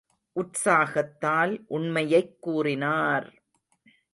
உற்சாகத்தால் 0.35 1.65
உண்மையைக் 1.67 2.41
கூறினார்! 2.41 3.29